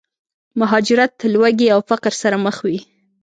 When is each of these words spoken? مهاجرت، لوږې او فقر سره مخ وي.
مهاجرت، 0.59 1.13
لوږې 1.33 1.67
او 1.75 1.79
فقر 1.89 2.13
سره 2.21 2.37
مخ 2.45 2.57
وي. 2.65 2.79